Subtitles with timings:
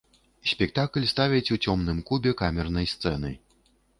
[0.51, 3.31] Спектакль ставяць у цёмным кубе камернай сцэны.